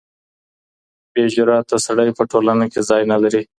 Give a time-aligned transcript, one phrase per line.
[1.11, 3.41] بې جرأته سړی په ټولنه کي ځای نه لري.